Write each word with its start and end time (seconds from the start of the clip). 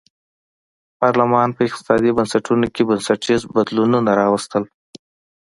پارلمان 0.99 1.49
په 1.55 1.61
اقتصادي 1.67 2.11
بنسټونو 2.17 2.67
کې 2.73 2.81
بنسټیز 2.89 3.41
بدلونونه 3.55 4.11
راوستل. 4.21 4.63